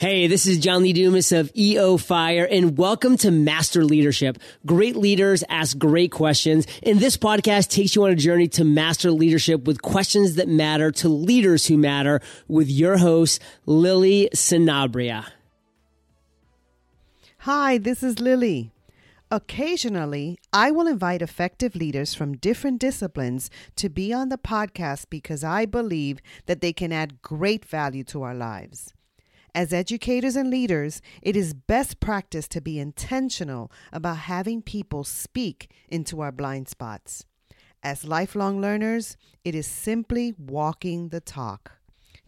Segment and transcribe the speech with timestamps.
[0.00, 4.38] Hey, this is John Lee Dumas of EO Fire and welcome to Master Leadership.
[4.64, 9.10] Great leaders ask great questions and this podcast takes you on a journey to master
[9.10, 15.26] leadership with questions that matter to leaders who matter with your host, Lily Sinabria.
[17.40, 18.72] Hi, this is Lily.
[19.30, 25.44] Occasionally, I will invite effective leaders from different disciplines to be on the podcast because
[25.44, 28.94] I believe that they can add great value to our lives.
[29.54, 35.70] As educators and leaders, it is best practice to be intentional about having people speak
[35.88, 37.24] into our blind spots.
[37.82, 41.72] As lifelong learners, it is simply walking the talk.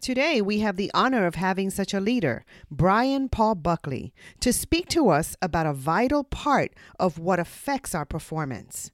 [0.00, 4.88] Today, we have the honor of having such a leader, Bryan Paul Buckley, to speak
[4.88, 8.91] to us about a vital part of what affects our performance.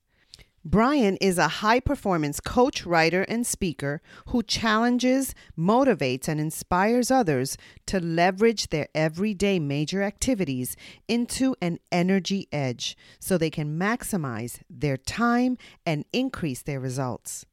[0.70, 7.56] Bryan is a high performance coach, writer, and speaker who challenges, motivates, and inspires others
[7.86, 10.77] to leverage their everyday major activities
[11.08, 17.47] into an energy edge so they can maximize their time and increase their results.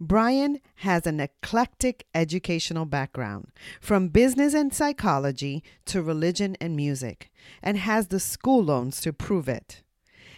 [0.00, 7.30] Bryan has an eclectic educational background, from business and psychology to religion and music,
[7.62, 9.84] and has the school loans to prove it.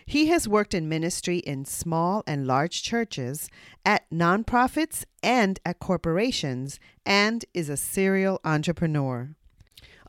[0.07, 3.49] He has worked in ministry in small and large churches,
[3.85, 9.35] at nonprofits, and at corporations, and is a serial entrepreneur.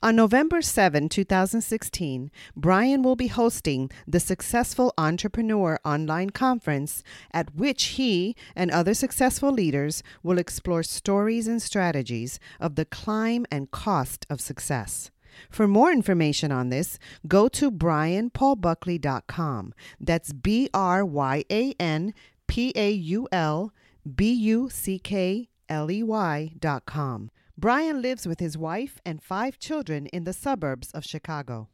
[0.04, 7.84] On November 7, 2016, Bryan will be hosting the Successful Entrepreneur Online Conference, at which
[7.96, 14.26] he and other successful leaders will explore stories and strategies of the climb and cost
[14.30, 15.10] of success.
[15.50, 19.74] For more information on this, go to bryanpaulbuckley.com.
[20.00, 22.14] That's B R Y A N
[22.48, 23.74] P A U L
[24.16, 27.32] B U C K L E Y.com.
[27.58, 31.70] Bryan lives with his wife and five children in the suburbs of Chicago.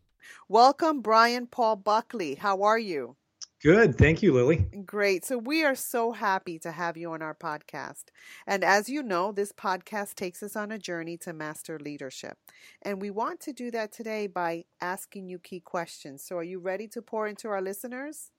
[0.47, 2.35] Welcome, Bryan Paul Buckley.
[2.35, 3.15] How are you?
[3.61, 3.97] Good.
[3.97, 4.67] Thank you, Lily.
[4.85, 5.25] Great.
[5.25, 8.05] So, we are so happy to have you on our podcast.
[8.47, 12.37] And as you know, this podcast takes us on a journey to master leadership.
[12.81, 16.23] And we want to do that today by asking you key questions.
[16.23, 18.31] So, are you ready to pour into our listeners?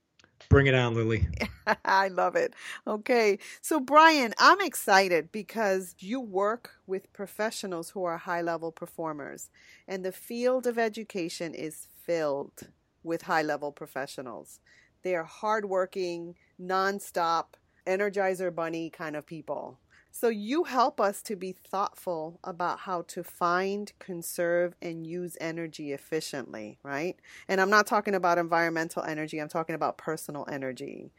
[0.49, 1.27] Bring it on, Lily.
[1.85, 2.55] I love it.
[2.87, 3.39] Okay.
[3.61, 9.51] So, Bryan, I'm excited because you work with professionals who are high level performers,
[9.87, 12.69] and the field of education is filled
[13.03, 14.61] with high level professionals.
[15.03, 17.55] They are hardworking, nonstop,
[17.87, 19.79] energizer bunny kind of people.
[20.13, 25.93] So you help us to be thoughtful about how to find, conserve, and use energy
[25.93, 27.17] efficiently, right?
[27.49, 31.13] And I'm not talking about environmental energy, I'm talking about personal energy.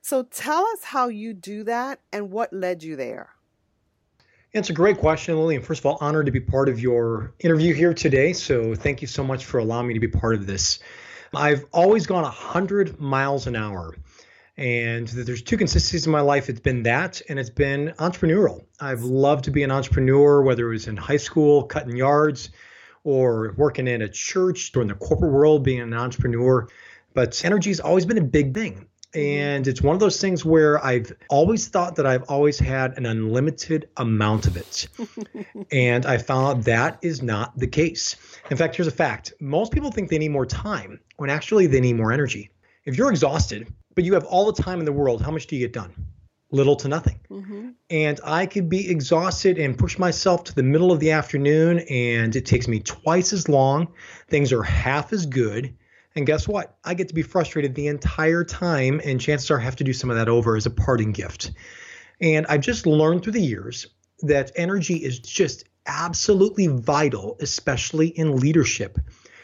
[0.00, 3.30] So tell us how you do that and what led you there.
[4.52, 5.56] It's a great question, Lily.
[5.56, 8.32] And first of all, honored to be part of your interview here today.
[8.32, 10.78] So thank you so much for allowing me to be part of this.
[11.34, 13.94] I've always gone 100 miles an hour.
[14.56, 16.48] And there's two consistencies in my life.
[16.48, 18.64] It's been that, and it's been entrepreneurial.
[18.80, 22.50] I've loved to be an entrepreneur, whether it was in high school, cutting yards,
[23.04, 26.66] or working in a church, or in the corporate world, being an entrepreneur.
[27.14, 28.88] But energy has always been a big thing.
[29.14, 29.18] Mm-hmm.
[29.20, 33.06] And it's one of those things where I've always thought that I've always had an
[33.06, 34.88] unlimited amount of it.
[35.72, 38.16] and I found that is not the case.
[38.50, 41.80] In fact, here's a fact most people think they need more time when actually they
[41.80, 42.50] need more energy.
[42.84, 45.56] If you're exhausted, but you have all the time in the world, how much do
[45.56, 45.92] you get done?
[46.50, 47.20] Little to nothing.
[47.30, 47.70] Mm-hmm.
[47.90, 52.34] And I could be exhausted and push myself to the middle of the afternoon, and
[52.34, 53.88] it takes me twice as long.
[54.28, 55.74] Things are half as good.
[56.16, 56.78] And guess what?
[56.84, 59.92] I get to be frustrated the entire time, and chances are I have to do
[59.92, 61.50] some of that over as a parting gift.
[62.20, 63.86] And I've just learned through the years
[64.20, 68.98] that energy is just absolutely vital, especially in leadership,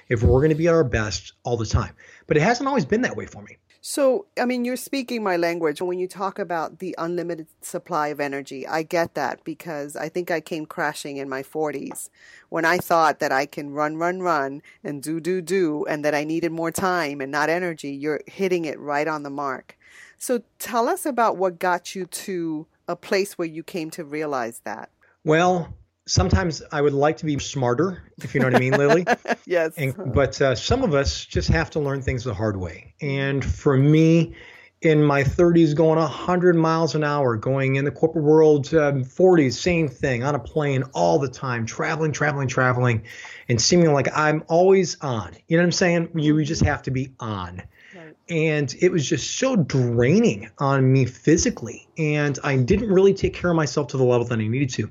[0.09, 1.95] if we're going to be at our best all the time.
[2.27, 3.57] But it hasn't always been that way for me.
[3.87, 8.19] So, I mean, you're speaking my language when you talk about the unlimited supply of
[8.19, 8.67] energy.
[8.67, 12.09] I get that because I think I came crashing in my 40s
[12.49, 16.15] when I thought that I can run, run, run and do, do, do, and that
[16.15, 17.91] I needed more time and not energy.
[17.91, 19.77] You're hitting it right on the mark.
[20.17, 24.63] So, tell us about what got you to a place where you came to realize
[24.65, 24.89] that.
[25.25, 25.75] Well,
[26.07, 29.07] sometimes I would like to be smarter, if you know what I mean, Lily.
[29.47, 29.75] yes.
[29.77, 32.95] And, but uh, some of us just have to learn things the hard way.
[33.01, 34.35] And for me,
[34.83, 39.55] in my 30s going 100 miles an hour, going in the corporate world, um, 40s,
[39.55, 43.03] same thing, on a plane all the time, traveling, traveling, traveling,
[43.49, 45.35] and seeming like I'm always on.
[45.49, 46.11] You know what I'm saying?
[46.15, 47.63] You just have to be on.
[47.95, 48.15] Right.
[48.29, 51.89] And it was just so draining on me physically.
[51.97, 54.91] And I didn't really take care of myself to the level that I needed to.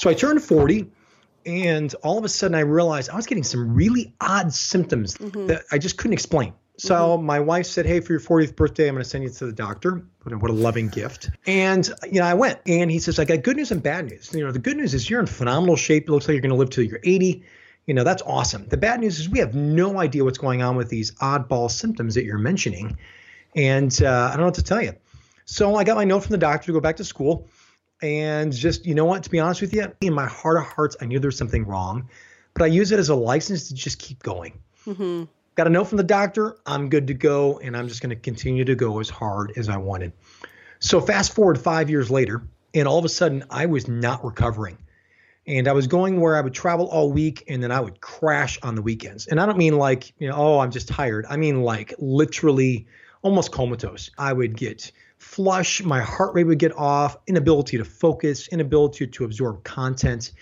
[0.00, 0.90] So I turned 40
[1.44, 5.48] and all of a sudden I realized I was getting some really odd symptoms mm-hmm.
[5.48, 6.54] that I just couldn't explain.
[6.78, 7.26] So mm-hmm.
[7.26, 9.52] my wife said, "Hey, for your 40th birthday, I'm going to send you to the
[9.52, 11.28] doctor." What a loving gift.
[11.46, 14.30] And you know, I went, and he says, "I got good news and bad news.
[14.32, 16.08] You know, the good news is you're in phenomenal shape.
[16.08, 17.44] It looks like you're going to live till you're 80.
[17.86, 18.68] You know, that's awesome.
[18.68, 22.14] The bad news is we have no idea what's going on with these oddball symptoms
[22.14, 22.96] that you're mentioning,
[23.54, 24.94] and uh, I don't know what to tell you."
[25.44, 27.46] So I got my note from the doctor to go back to school,
[28.02, 29.22] and just you know what?
[29.24, 31.66] To be honest with you, in my heart of hearts, I knew there was something
[31.66, 32.08] wrong,
[32.54, 34.58] but I use it as a license to just keep going.
[34.86, 35.24] Mm-hmm
[35.60, 36.56] got a note from the doctor.
[36.64, 39.68] I'm good to go, and I'm just going to continue to go as hard as
[39.68, 40.12] I wanted.
[40.78, 42.42] So fast forward five years later,
[42.72, 44.78] and all of a sudden I was not recovering.
[45.46, 48.58] And I was going where I would travel all week and then I would crash
[48.62, 49.26] on the weekends.
[49.26, 51.26] And I don't mean like, you know, oh, I'm just tired.
[51.28, 52.86] I mean like literally
[53.22, 54.10] almost comatose.
[54.18, 59.24] I would get flush, my heart rate would get off, inability to focus, inability to
[59.24, 60.32] absorb content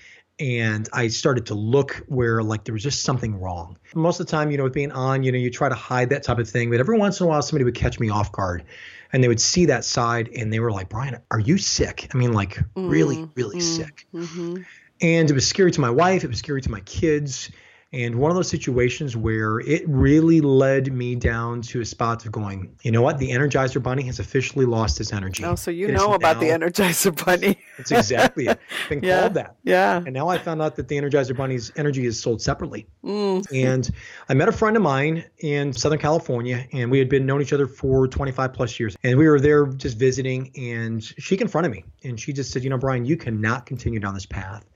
[0.40, 3.76] and I started to look where like there was just something wrong.
[3.94, 6.10] Most of the time, you know, with being on, you know, you try to hide
[6.10, 8.30] that type of thing, but every once in a while somebody would catch me off
[8.30, 8.64] guard
[9.12, 12.08] and they would see that side and they were like, Bryan, are you sick?
[12.14, 12.88] I mean, like mm-hmm.
[12.88, 13.82] really, really mm-hmm.
[13.82, 14.06] sick.
[14.14, 14.62] Mm-hmm.
[15.00, 17.50] And it was scary to my wife, it was scary to my kids.
[17.90, 22.32] And one of those situations where it really led me down to a spot of
[22.32, 23.16] going, you know what?
[23.16, 25.42] The Energizer Bunny has officially lost its energy.
[25.42, 27.58] Oh, so you it know about now, the Energizer Bunny.
[27.78, 28.60] it's exactly it.
[28.68, 29.56] It's been yeah, called that.
[29.64, 30.02] Yeah.
[30.04, 32.86] And now I found out that the Energizer Bunny's energy is sold separately.
[33.02, 33.46] Mm.
[33.54, 33.90] And
[34.28, 37.54] I met a friend of mine in Southern California, and we had been known each
[37.54, 38.98] other for 25 plus years.
[39.02, 41.84] And we were there just visiting, and she confronted me.
[42.04, 44.68] And she just said, you know, Bryan, you cannot continue down this path.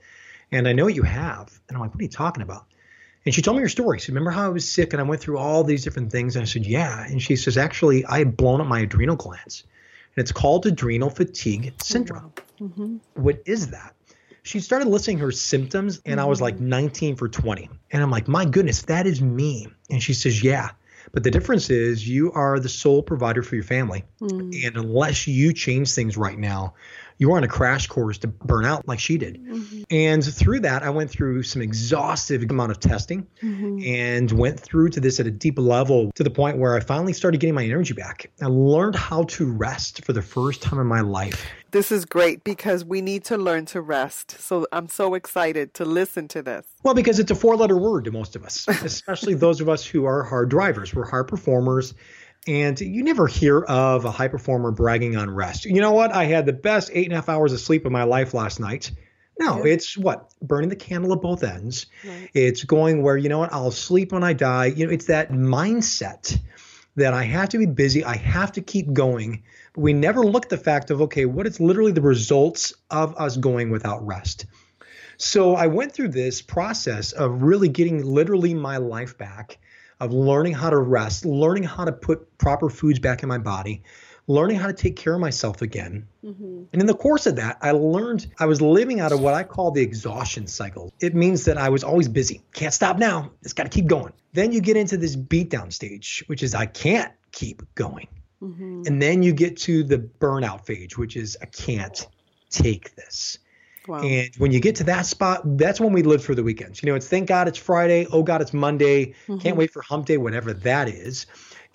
[0.51, 1.59] And I know you have.
[1.69, 2.65] And I'm like, what are you talking about?
[3.25, 3.99] And she told me her story.
[3.99, 6.35] She said, Remember how I was sick and I went through all these different things?
[6.35, 7.05] And I said, Yeah.
[7.05, 9.63] And she says, Actually, I had blown up my adrenal glands.
[10.15, 12.33] And it's called adrenal fatigue syndrome.
[12.59, 12.97] Mm-hmm.
[13.15, 13.95] What is that?
[14.43, 16.25] She started listing her symptoms, and mm-hmm.
[16.25, 16.69] I was like mm-hmm.
[16.69, 17.69] 19 for 20.
[17.91, 19.67] And I'm like, My goodness, that is me.
[19.89, 20.71] And she says, Yeah.
[21.11, 24.03] But the difference is you are the sole provider for your family.
[24.21, 24.65] Mm.
[24.65, 26.75] And unless you change things right now,
[27.17, 29.43] you're on a crash course to burn out like she did.
[29.43, 29.83] Mm-hmm.
[29.89, 33.79] And through that, I went through some exhaustive amount of testing mm-hmm.
[33.85, 37.13] and went through to this at a deep level to the point where I finally
[37.13, 38.31] started getting my energy back.
[38.41, 41.45] I learned how to rest for the first time in my life.
[41.71, 44.39] This is great because we need to learn to rest.
[44.39, 46.67] So I'm so excited to listen to this.
[46.83, 49.85] Well, because it's a four letter word to most of us, especially those of us
[49.85, 50.93] who are hard drivers.
[50.93, 51.95] We're hard performers
[52.47, 55.65] and you never hear of a high performer bragging on rest.
[55.65, 56.11] You know what?
[56.11, 58.59] I had the best eight and a half hours of sleep of my life last
[58.59, 58.91] night.
[59.39, 59.73] No, yeah.
[59.73, 60.31] it's what?
[60.41, 61.87] Burning the candle at both ends.
[62.05, 62.29] Right.
[62.33, 64.67] It's going where, you know what, I'll sleep when I die.
[64.67, 66.39] You know, it's that mindset
[66.95, 69.43] that I have to be busy, I have to keep going.
[69.73, 73.15] But we never look at the fact of, okay, what is literally the results of
[73.17, 74.45] us going without rest?
[75.17, 79.57] So I went through this process of really getting literally my life back
[79.99, 83.83] of learning how to rest, learning how to put proper foods back in my body,
[84.27, 86.07] learning how to take care of myself again.
[86.23, 86.63] Mm-hmm.
[86.71, 89.43] And in the course of that, I learned I was living out of what I
[89.43, 90.93] call the exhaustion cycle.
[90.99, 92.41] It means that I was always busy.
[92.53, 93.31] Can't stop now.
[93.41, 94.13] It's got to keep going.
[94.33, 98.07] Then you get into this beatdown stage, which is I can't keep going.
[98.41, 98.83] Mm-hmm.
[98.85, 102.07] And then you get to the burnout phase, which is I can't
[102.49, 103.37] take this.
[103.87, 104.01] Wow.
[104.01, 106.81] And when you get to that spot, that's when we live for the weekends.
[106.81, 108.07] You know, it's thank God it's Friday.
[108.11, 109.07] Oh God, it's Monday.
[109.07, 109.37] Mm-hmm.
[109.39, 111.25] Can't wait for hump day, whatever that is.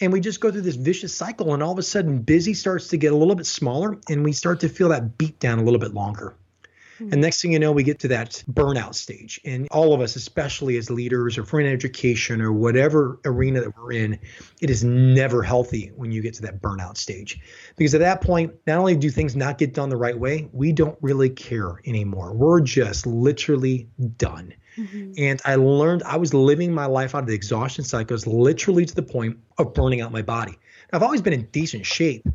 [0.00, 2.88] And we just go through this vicious cycle, and all of a sudden, busy starts
[2.88, 5.64] to get a little bit smaller, and we start to feel that beat down a
[5.64, 6.34] little bit longer.
[6.98, 7.20] And hmm.
[7.20, 9.40] next thing you know, we get to that burnout stage.
[9.44, 13.76] And all of us, especially as leaders or for an education or whatever arena that
[13.76, 14.18] we're in,
[14.60, 17.40] it is never healthy when you get to that burnout stage.
[17.76, 20.72] Because at that point, not only do things not get done the right way, we
[20.72, 22.32] don't really care anymore.
[22.32, 24.54] We're just literally done.
[24.76, 25.12] Mm-hmm.
[25.18, 28.94] And I learned I was living my life out of the exhaustion cycles literally to
[28.94, 30.56] the point of burning out my body.
[30.92, 32.26] I've always been in decent shape,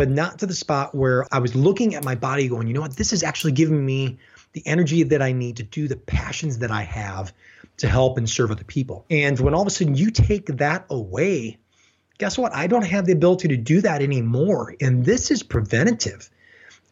[0.00, 2.80] but not to the spot where I was looking at my body going, you know
[2.80, 4.16] what, this is actually giving me
[4.54, 7.34] the energy that I need to do the passions that I have
[7.76, 9.04] to help and serve other people.
[9.10, 11.58] And when all of a sudden you take that away,
[12.16, 12.54] guess what?
[12.54, 14.74] I don't have the ability to do that anymore.
[14.80, 16.30] And this is preventative.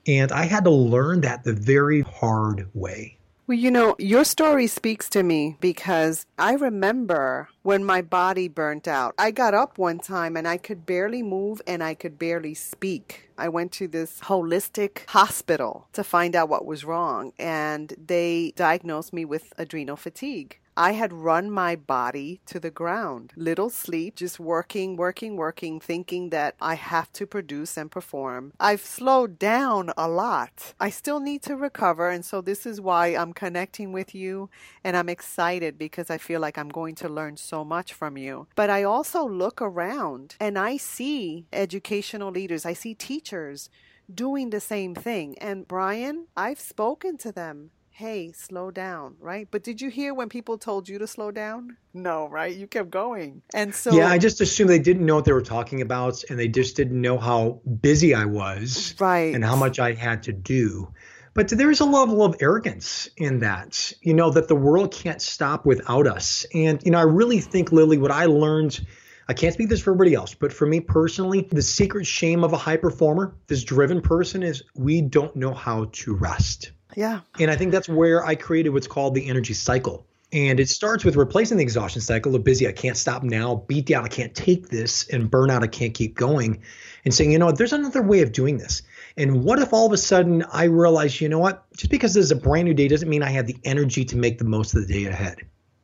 [0.07, 3.18] And I had to learn that the very hard way.
[3.49, 8.87] Well, you know, your story speaks to me because I remember when my body burnt
[8.87, 9.15] out.
[9.19, 13.31] I got up one time and I could barely move and I could barely speak.
[13.39, 19.15] I went to this holistic hospital to find out what was wrong, and they diagnosed
[19.15, 20.59] me with adrenal fatigue.
[20.79, 23.33] I had run my body to the ground.
[23.35, 28.53] Little sleep, just working, working, working, thinking that I have to produce and perform.
[28.61, 30.75] I've slowed down a lot.
[30.79, 34.51] I still need to recover, and so this is why I'm connecting with you,
[34.85, 38.47] and I'm excited because I feel like I'm going to learn so much from you.
[38.55, 43.69] But I also look around and I see educational leaders, I see teachers
[44.15, 45.37] doing the same thing.
[45.39, 49.49] And Bryan, I've spoken to them hey, slow down, right?
[49.51, 51.77] But did you hear when people told you to slow down?
[51.93, 52.57] No, right?
[52.57, 53.43] You kept going.
[53.53, 56.39] And so Yeah, I just assumed they didn't know what they were talking about and
[56.39, 58.95] they just didn't know how busy I was.
[59.01, 59.35] Right.
[59.35, 60.95] And how much I had to do.
[61.35, 65.67] But there's a level of arrogance in that, you know, that the world can't stop
[65.67, 66.47] without us.
[66.55, 68.79] And, you know, I really think, Lily, what I learned
[69.27, 72.53] I can't speak this for everybody else, but for me personally, the secret shame of
[72.53, 76.71] a high performer, this driven person, is we don't know how to rest.
[76.97, 77.21] Yeah.
[77.39, 80.07] And I think that's where I created what's called the energy cycle.
[80.31, 83.87] And it starts with replacing the exhaustion cycle of busy, I can't stop now, beat
[83.87, 86.63] down, I can't take this, and burnout, I can't keep going,
[87.07, 88.83] and saying, you know, there's another way of doing this.
[89.17, 92.25] And what if all of a sudden I realize, you know what, just because this
[92.25, 94.75] is a brand new day doesn't mean I have the energy to make the most
[94.75, 95.39] of the day ahead.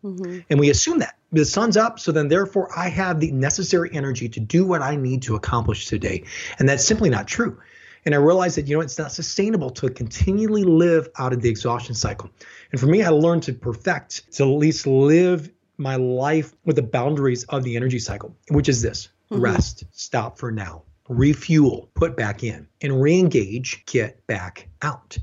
[0.05, 0.41] Mm-hmm.
[0.51, 4.29] And we assume that the sun's up, so then therefore I have the necessary energy
[4.29, 6.25] to do what I need to accomplish today.
[6.59, 7.59] And that's simply not true.
[8.05, 11.49] And I realized that, you know, it's not sustainable to continually live out of the
[11.49, 12.31] exhaustion cycle.
[12.71, 16.83] And for me, I learned to perfect, to at least live my life with the
[16.83, 19.43] boundaries of the energy cycle, which is this mm-hmm.
[19.43, 25.19] rest, stop for now, refuel, put back in, and re engage, get back out.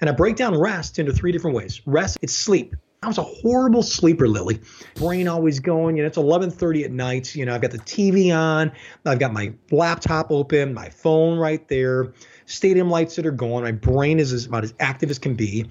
[0.00, 1.80] And I break down rest into three different ways.
[1.86, 2.76] Rest, it's sleep.
[3.02, 4.60] I was a horrible sleeper, Lily.
[4.96, 5.96] Brain always going.
[5.96, 7.34] You know, it's 11:30 at night.
[7.34, 8.72] You know, I've got the TV on.
[9.06, 12.12] I've got my laptop open, my phone right there.
[12.46, 13.62] Stadium lights that are going.
[13.62, 15.66] My brain is about as active as can be.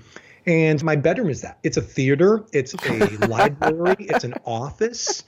[0.46, 1.60] And my bedroom is that.
[1.63, 2.46] It's a theater.
[2.53, 3.96] It's a library.
[4.00, 5.24] It's an office.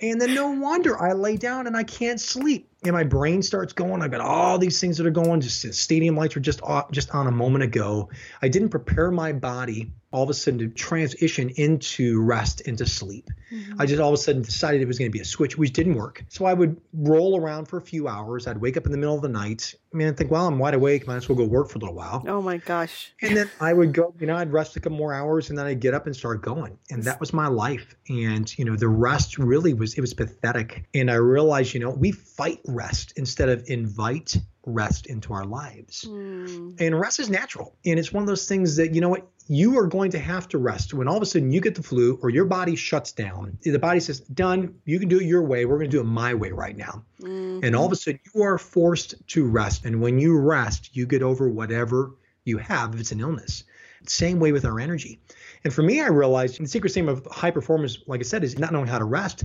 [0.00, 2.70] And then no wonder I lay down and I can't sleep.
[2.84, 4.02] And my brain starts going.
[4.02, 5.40] I've got all these things that are going.
[5.40, 8.08] Just the stadium lights were just off, just on a moment ago.
[8.40, 13.28] I didn't prepare my body all of a sudden to transition into rest, into sleep.
[13.52, 13.80] Mm-hmm.
[13.80, 15.72] I just all of a sudden decided it was going to be a switch, which
[15.72, 16.24] didn't work.
[16.28, 18.46] So I would roll around for a few hours.
[18.46, 19.74] I'd wake up in the middle of the night.
[19.92, 21.06] I mean, I think, well, I'm wide awake.
[21.06, 22.24] Might as well go work for a little while.
[22.26, 23.12] Oh my gosh.
[23.20, 25.66] And then I would go, you know, I'd rest a couple more hours and then
[25.66, 26.78] I'd get up and start going.
[26.90, 27.94] And that was my life.
[28.08, 30.86] And, you know, the rest really was, it was pathetic.
[30.94, 36.04] And I realized, you know, we fight rest instead of invite rest into our lives.
[36.06, 36.80] Mm.
[36.80, 37.74] And rest is natural.
[37.84, 40.46] And it's one of those things that, you know what, you are going to have
[40.48, 43.12] to rest when all of a sudden you get the flu or your body shuts
[43.12, 43.56] down.
[43.62, 45.64] The body says, done, you can do it your way.
[45.64, 47.02] We're going to do it my way right now.
[47.22, 47.64] Mm-hmm.
[47.64, 49.86] And all of a sudden you are forced to rest.
[49.86, 52.12] And when you rest, you get over whatever
[52.44, 53.64] you have if it's an illness.
[54.06, 55.20] Same way with our energy.
[55.64, 58.58] And for me, I realized the secret same of high performance, like I said, is
[58.58, 59.44] not knowing how to rest.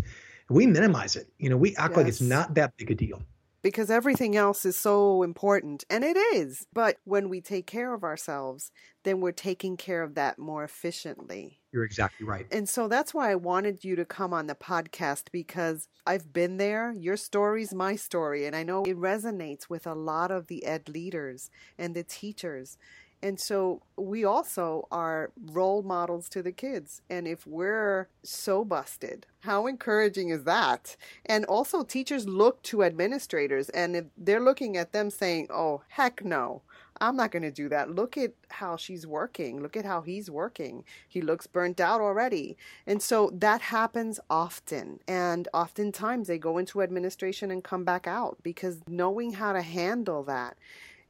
[0.53, 1.27] We minimize it.
[1.39, 1.98] You know, we act yes.
[1.98, 3.22] like it's not that big a deal
[3.63, 5.86] because everything else is so important.
[5.89, 6.67] And it is.
[6.74, 8.72] But when we take care of ourselves,
[9.03, 11.62] then we're taking care of that more efficiently.
[11.72, 12.45] You're exactly right.
[12.51, 16.57] And so that's why I wanted you to come on the podcast because I've been
[16.57, 16.93] there.
[16.93, 18.45] Your story's my story.
[18.45, 22.77] And I know it resonates with a lot of the ed leaders and the teachers.
[23.24, 27.01] And so we also are role models to the kids.
[27.10, 30.98] And if we're so busted, how encouraging is that?
[31.25, 36.25] And also, teachers look to administrators and if they're looking at them saying, oh, heck
[36.25, 36.63] no.
[37.01, 37.89] I'm not going to do that.
[37.89, 39.62] Look at how she's working.
[39.62, 40.84] Look at how he's working.
[41.08, 42.56] He looks burnt out already.
[42.86, 45.00] And so that happens often.
[45.08, 50.24] And oftentimes they go into administration and come back out because knowing how to handle
[50.24, 50.56] that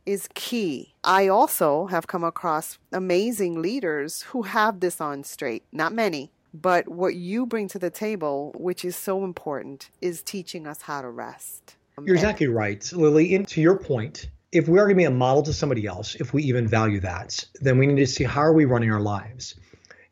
[0.06, 0.94] is key.
[1.04, 5.64] I also have come across amazing leaders who have this on straight.
[5.72, 10.68] Not many, but what you bring to the table, which is so important, is teaching
[10.68, 11.76] us how to rest.
[11.98, 13.36] Um, You're exactly right, Lily.
[13.36, 16.16] And to your point, if we are going to be a model to somebody else,
[16.16, 19.02] if we even value that, then we need to see how are we running our
[19.02, 19.56] lives.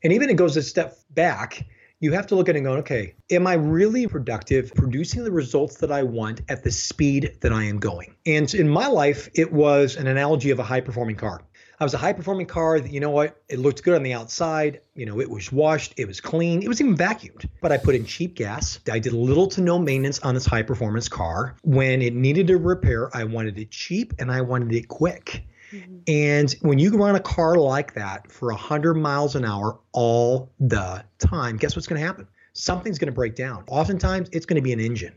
[0.03, 1.65] And even it goes a step back
[2.01, 5.31] you have to look at it and go, okay, am I really productive, producing the
[5.31, 8.15] results that I want at the speed that I am going?
[8.25, 11.43] And in my life, it was an analogy of a high performing car.
[11.79, 14.13] I was a high performing car that, you know what, it looked good on the
[14.13, 14.81] outside.
[14.95, 17.47] You know, it was washed, it was clean, it was even vacuumed.
[17.61, 18.79] But I put in cheap gas.
[18.91, 21.55] I did little to no maintenance on this high performance car.
[21.63, 25.43] When it needed a repair, I wanted it cheap and I wanted it quick.
[25.71, 25.97] Mm-hmm.
[26.07, 31.03] And when you run a car like that for 100 miles an hour all the
[31.19, 32.27] time, guess what's going to happen?
[32.53, 33.63] Something's going to break down.
[33.67, 35.13] Oftentimes, it's going to be an engine.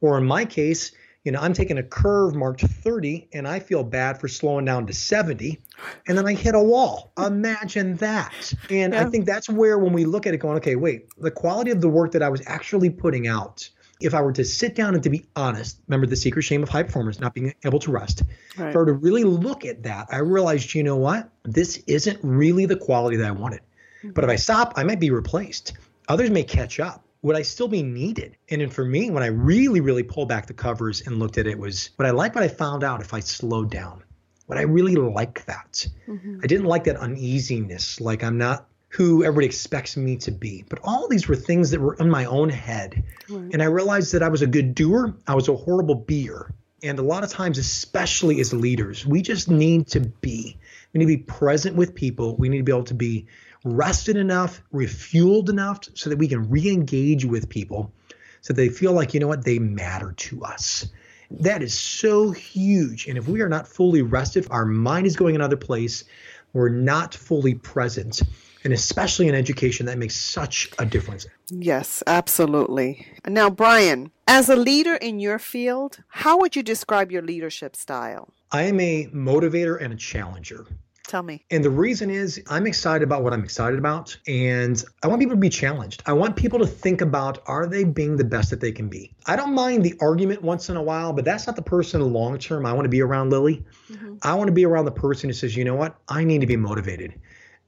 [0.00, 0.92] Or in my case,
[1.24, 4.86] you know, I'm taking a curve marked 30 and I feel bad for slowing down
[4.86, 5.60] to 70
[6.06, 7.12] and then I hit a wall.
[7.18, 8.54] Imagine that.
[8.70, 9.02] And yeah.
[9.02, 11.82] I think that's where when we look at it going, okay, wait, the quality of
[11.82, 13.68] the work that I was actually putting out,
[14.00, 16.68] if I were to sit down and to be honest, remember the secret shame of
[16.68, 18.22] high performers not being able to rest.
[18.56, 18.70] Right.
[18.70, 21.30] If I were to really look at that, I realized, you know what?
[21.44, 23.60] This isn't really the quality that I wanted.
[23.98, 24.12] Mm-hmm.
[24.12, 25.74] But if I stop, I might be replaced.
[26.08, 28.36] Others may catch up would I still be needed?
[28.48, 31.46] And then for me, when I really, really pulled back the covers and looked at
[31.46, 34.02] it, was what I like what I found out if I slowed down.
[34.46, 35.86] What I really like that.
[36.08, 36.40] Mm-hmm.
[36.42, 40.64] I didn't like that uneasiness, like I'm not who everybody expects me to be.
[40.68, 43.02] But all these were things that were in my own head.
[43.28, 43.50] Right.
[43.52, 46.52] And I realized that I was a good doer, I was a horrible beer.
[46.82, 50.56] And a lot of times, especially as leaders, we just need to be.
[50.92, 52.36] We need to be present with people.
[52.36, 53.26] We need to be able to be
[53.64, 57.92] rested enough, refueled enough so that we can re engage with people
[58.40, 60.88] so they feel like, you know what, they matter to us.
[61.30, 63.06] That is so huge.
[63.06, 66.04] And if we are not fully rested, our mind is going another place,
[66.52, 68.22] we're not fully present.
[68.62, 71.26] And especially in education, that makes such a difference.
[71.48, 73.06] Yes, absolutely.
[73.26, 78.34] Now, Bryan, as a leader in your field, how would you describe your leadership style?
[78.52, 80.66] I am a motivator and a challenger.
[81.10, 81.44] Tell me.
[81.50, 84.16] And the reason is I'm excited about what I'm excited about.
[84.28, 86.04] And I want people to be challenged.
[86.06, 89.12] I want people to think about are they being the best that they can be?
[89.26, 92.38] I don't mind the argument once in a while, but that's not the person long
[92.38, 93.64] term I want to be around, Lily.
[93.90, 94.18] Mm-hmm.
[94.22, 95.96] I want to be around the person who says, you know what?
[96.08, 97.20] I need to be motivated.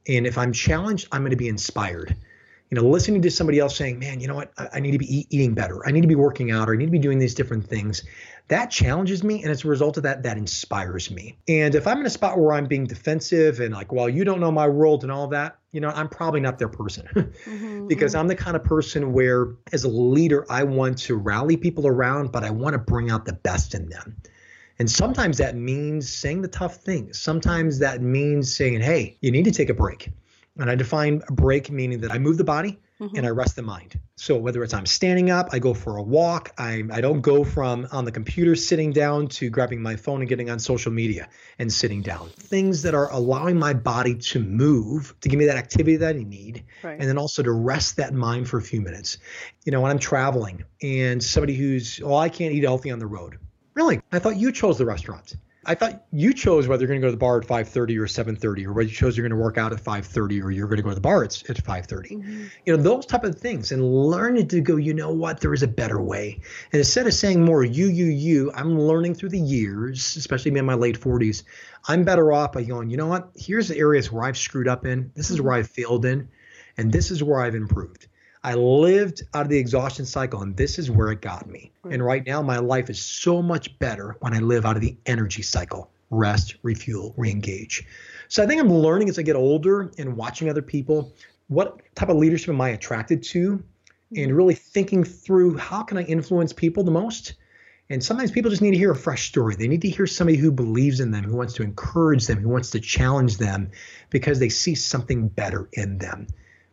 [0.06, 2.16] And if I'm challenged, I'm going to be inspired
[2.72, 4.98] you know, listening to somebody else saying, man, you know what, I, I need to
[4.98, 5.86] be eat, eating better.
[5.86, 8.02] I need to be working out or I need to be doing these different things.
[8.48, 9.42] That challenges me.
[9.42, 11.36] And as a result of that, that inspires me.
[11.46, 14.40] And if I'm in a spot where I'm being defensive and like, well, you don't
[14.40, 18.12] know my world and all that, you know, I'm probably not their person mm-hmm, because
[18.12, 18.20] mm-hmm.
[18.20, 22.32] I'm the kind of person where, as a leader, I want to rally people around,
[22.32, 24.16] but I want to bring out the best in them.
[24.78, 27.20] And sometimes that means saying the tough things.
[27.20, 30.10] Sometimes that means saying, hey, you need to take a break.
[30.58, 33.16] And I define a break meaning that I move the body mm-hmm.
[33.16, 33.98] and I rest the mind.
[34.16, 37.42] So whether it's I'm standing up, I go for a walk, I, I don't go
[37.42, 41.28] from on the computer sitting down to grabbing my phone and getting on social media
[41.58, 42.28] and sitting down.
[42.28, 46.22] Things that are allowing my body to move, to give me that activity that I
[46.22, 46.98] need, right.
[46.98, 49.18] and then also to rest that mind for a few minutes.
[49.64, 53.06] You know, when I'm traveling and somebody who's, oh, I can't eat healthy on the
[53.06, 53.38] road.
[53.74, 54.00] Really?
[54.12, 55.34] I thought you chose the restaurant.
[55.64, 58.06] I thought you chose whether you're going to go to the bar at 5:30 or
[58.06, 60.78] 7:30, or whether you chose you're going to work out at 5:30 or you're going
[60.78, 61.86] to go to the bar at, at 5:30.
[61.88, 62.44] Mm-hmm.
[62.66, 64.76] You know those type of things, and learning to go.
[64.76, 65.40] You know what?
[65.40, 66.40] There is a better way.
[66.72, 70.58] And instead of saying more you, you, you, I'm learning through the years, especially me
[70.58, 71.44] in my late 40s.
[71.86, 72.90] I'm better off by going.
[72.90, 73.30] You know what?
[73.36, 75.12] Here's the areas where I've screwed up in.
[75.14, 76.28] This is where I've failed in,
[76.76, 78.08] and this is where I've improved.
[78.44, 81.70] I lived out of the exhaustion cycle, and this is where it got me.
[81.88, 84.96] And right now, my life is so much better when I live out of the
[85.06, 87.84] energy cycle rest, refuel, reengage.
[88.28, 91.14] So I think I'm learning as I get older and watching other people
[91.48, 94.22] what type of leadership am I attracted to mm-hmm.
[94.22, 97.34] and really thinking through how can I influence people the most.
[97.90, 99.54] And sometimes people just need to hear a fresh story.
[99.54, 102.48] They need to hear somebody who believes in them, who wants to encourage them, who
[102.48, 103.70] wants to challenge them
[104.10, 106.26] because they see something better in them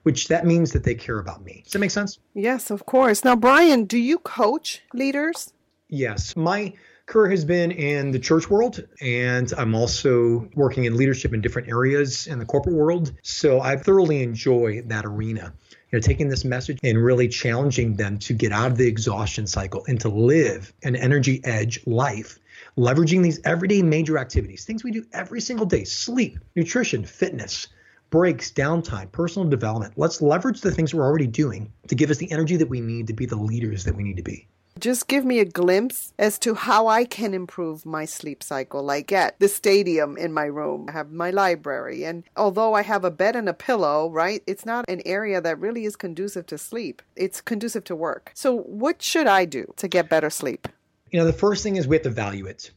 [0.03, 1.61] which that means that they care about me.
[1.63, 2.19] Does that make sense?
[2.33, 3.23] Yes, of course.
[3.23, 5.53] Now, Bryan, do you coach leaders?
[5.89, 6.35] Yes.
[6.35, 6.73] My
[7.05, 11.67] career has been in the church world, and I'm also working in leadership in different
[11.67, 13.11] areas in the corporate world.
[13.23, 15.53] So I thoroughly enjoy that arena.
[15.91, 19.47] You know, taking this message and really challenging them to get out of the exhaustion
[19.47, 22.37] cycle and to live an energy edge life
[22.77, 27.67] leveraging these everyday major activities, things we do every single day sleep, nutrition, fitness,
[28.09, 29.93] breaks, downtime, personal development.
[29.97, 33.07] Let's leverage the things we're already doing to give us the energy that we need
[33.07, 34.47] to be the leaders that we need to be.
[34.79, 38.81] Just give me a glimpse as to how I can improve my sleep cycle.
[38.81, 42.05] Like at the stadium in my room, I have my library.
[42.05, 45.59] And although I have a bed and a pillow, right, it's not an area that
[45.59, 47.01] really is conducive to sleep.
[47.17, 48.31] It's conducive to work.
[48.35, 50.67] So, what should I do to get better sleep?
[51.11, 52.71] You know, the first thing is we have to value it.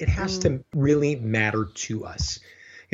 [0.00, 0.42] It has mm.
[0.42, 2.40] to really matter to us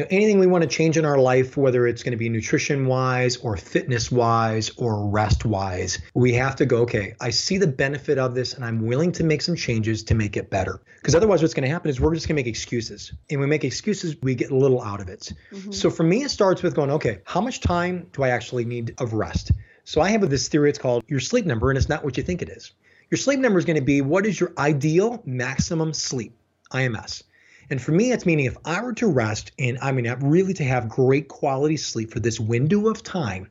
[0.00, 2.30] you know, anything we want to change in our life, whether it's going to be
[2.30, 7.58] nutrition wise or fitness wise or rest wise, we have to go, okay, I see
[7.58, 10.80] the benefit of this and I'm willing to make some changes to make it better.
[11.00, 13.12] Because otherwise, what's going to happen is we're just going to make excuses.
[13.28, 15.34] And we make excuses, we get little out of it.
[15.52, 15.70] Mm-hmm.
[15.72, 18.94] So for me, it starts with going, okay, how much time do I actually need
[18.96, 19.52] of rest?
[19.84, 22.22] So I have this theory, it's called your sleep number, and it's not what you
[22.22, 22.72] think it is.
[23.10, 26.32] Your sleep number is going to be what is your ideal maximum sleep,
[26.72, 27.22] IMS.
[27.70, 30.64] And for me, it's meaning if I were to rest and I mean, really to
[30.64, 33.48] have great quality sleep for this window of time,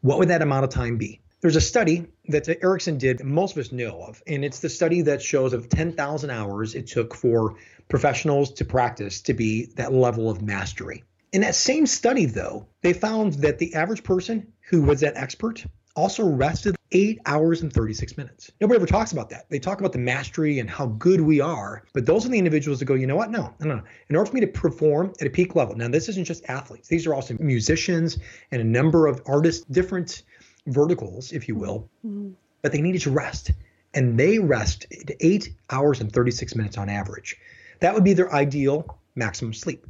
[0.00, 1.20] what would that amount of time be?
[1.40, 5.02] There's a study that Ericsson did, most of us know of, and it's the study
[5.02, 7.56] that shows of 10,000 hours it took for
[7.88, 11.02] professionals to practice to be that level of mastery.
[11.32, 15.66] In that same study, though, they found that the average person who was that expert
[15.94, 18.50] also rested eight hours and 36 minutes.
[18.60, 19.48] Nobody ever talks about that.
[19.50, 22.78] They talk about the mastery and how good we are, but those are the individuals
[22.78, 23.30] that go, you know what?
[23.30, 23.82] No, no, no.
[24.08, 26.88] In order for me to perform at a peak level, now this isn't just athletes,
[26.88, 28.18] these are also musicians
[28.50, 30.22] and a number of artists, different
[30.66, 32.30] verticals, if you will, mm-hmm.
[32.62, 33.50] but they needed to rest.
[33.94, 34.86] And they rest
[35.20, 37.36] eight hours and 36 minutes on average.
[37.80, 39.86] That would be their ideal maximum sleep.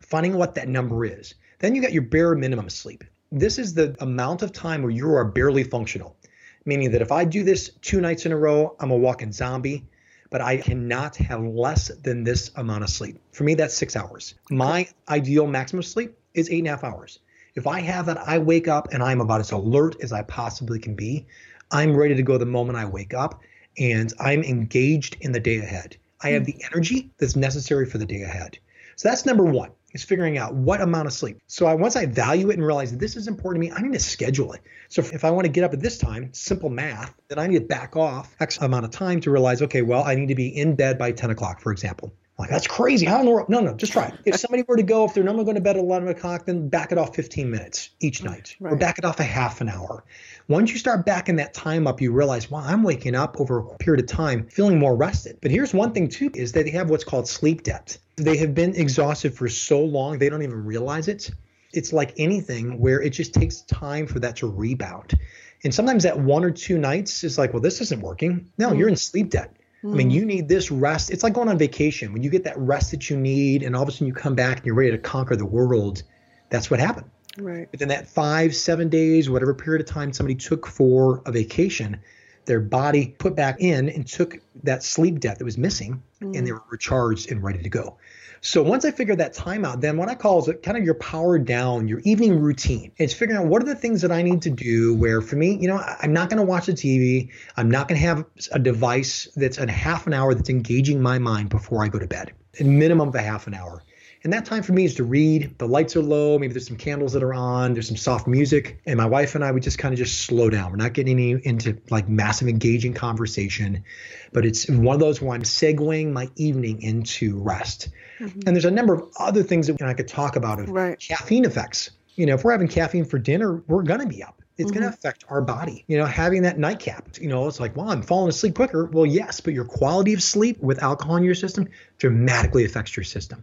[0.00, 1.34] Finding what that number is.
[1.58, 3.02] Then you got your bare minimum sleep.
[3.32, 6.16] This is the amount of time where you are barely functional,
[6.64, 9.86] meaning that if I do this two nights in a row, I'm a walking zombie,
[10.30, 13.20] but I cannot have less than this amount of sleep.
[13.30, 14.34] For me, that's six hours.
[14.50, 17.20] My ideal maximum sleep is eight and a half hours.
[17.54, 20.80] If I have that, I wake up and I'm about as alert as I possibly
[20.80, 21.24] can be.
[21.70, 23.42] I'm ready to go the moment I wake up
[23.78, 25.96] and I'm engaged in the day ahead.
[26.20, 26.46] I have hmm.
[26.46, 28.58] the energy that's necessary for the day ahead.
[28.96, 31.40] So that's number one is figuring out what amount of sleep.
[31.46, 33.82] So I, once I value it and realize that this is important to me, I
[33.82, 34.60] need to schedule it.
[34.88, 37.46] So if, if I want to get up at this time, simple math, then I
[37.46, 40.34] need to back off X amount of time to realize, okay, well, I need to
[40.34, 42.12] be in bed by 10 o'clock, for example.
[42.40, 43.04] Like, that's crazy.
[43.04, 43.50] How in the world?
[43.50, 44.14] No, no, just try it.
[44.24, 46.70] If somebody were to go, if they're normally going to bed at 11 o'clock, then
[46.70, 48.72] back it off 15 minutes each night right.
[48.72, 50.04] or back it off a half an hour.
[50.50, 53.76] Once you start backing that time up, you realize, wow, I'm waking up over a
[53.76, 55.38] period of time feeling more rested.
[55.40, 57.96] But here's one thing, too, is that they have what's called sleep debt.
[58.16, 61.30] They have been exhausted for so long, they don't even realize it.
[61.72, 65.16] It's like anything where it just takes time for that to rebound.
[65.62, 68.50] And sometimes that one or two nights is like, well, this isn't working.
[68.58, 68.78] No, mm-hmm.
[68.80, 69.54] you're in sleep debt.
[69.84, 70.10] I mean, mm-hmm.
[70.10, 71.12] you need this rest.
[71.12, 72.12] It's like going on vacation.
[72.12, 74.34] When you get that rest that you need, and all of a sudden you come
[74.34, 76.02] back and you're ready to conquer the world,
[76.48, 77.08] that's what happened.
[77.40, 77.68] Right.
[77.70, 82.00] But then that five, seven days, whatever period of time somebody took for a vacation,
[82.46, 86.36] their body put back in and took that sleep debt that was missing, mm.
[86.36, 87.98] and they were recharged and ready to go.
[88.42, 90.82] So once I figured that time out, then what I call is it kind of
[90.82, 92.90] your power down, your evening routine.
[92.96, 95.58] It's figuring out what are the things that I need to do where for me,
[95.60, 97.30] you know, I'm not going to watch the TV.
[97.58, 101.18] I'm not going to have a device that's a half an hour that's engaging my
[101.18, 102.32] mind before I go to bed.
[102.58, 103.82] A minimum of a half an hour.
[104.22, 105.56] And that time for me is to read.
[105.58, 106.38] The lights are low.
[106.38, 107.72] Maybe there's some candles that are on.
[107.72, 108.80] There's some soft music.
[108.84, 110.70] And my wife and I would just kind of just slow down.
[110.70, 113.84] We're not getting any into like massive engaging conversation,
[114.32, 117.88] but it's one of those where I'm segueing my evening into rest.
[118.18, 118.40] Mm-hmm.
[118.46, 120.68] And there's a number of other things that you know, I could talk about of
[120.68, 120.98] right.
[120.98, 121.90] caffeine effects.
[122.16, 124.42] You know, if we're having caffeine for dinner, we're going to be up.
[124.58, 124.80] It's mm-hmm.
[124.80, 125.84] going to affect our body.
[125.86, 128.84] You know, having that nightcap, you know, it's like, well, I'm falling asleep quicker.
[128.84, 133.04] Well, yes, but your quality of sleep with alcohol in your system dramatically affects your
[133.04, 133.42] system.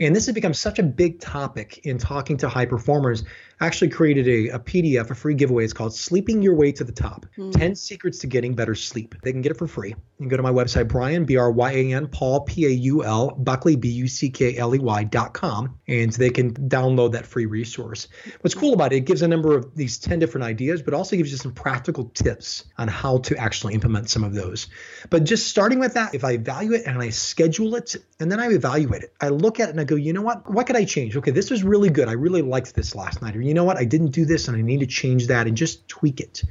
[0.00, 3.24] And this has become such a big topic in talking to high performers.
[3.62, 5.62] Actually created a, a PDF, a free giveaway.
[5.62, 7.56] It's called Sleeping Your Way to the Top mm.
[7.56, 9.14] 10 Secrets to Getting Better Sleep.
[9.22, 9.90] They can get it for free.
[9.90, 12.70] You can go to my website, Bryan, B R Y A N, Paul, P A
[12.70, 16.52] U L, Buckley, B U C K L E Y dot com, and they can
[16.54, 18.08] download that free resource.
[18.40, 21.14] What's cool about it, it gives a number of these 10 different ideas, but also
[21.14, 24.66] gives you some practical tips on how to actually implement some of those.
[25.08, 28.40] But just starting with that, if I value it and I schedule it, and then
[28.40, 30.50] I evaluate it, I look at it and I go, you know what?
[30.50, 31.16] What could I change?
[31.16, 32.08] Okay, this was really good.
[32.08, 33.36] I really liked this last night.
[33.36, 33.76] Or you know what?
[33.76, 36.42] I didn't do this and I need to change that and just tweak it.